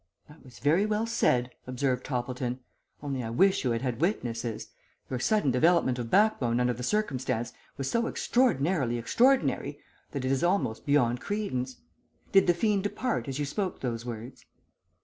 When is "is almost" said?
10.31-10.87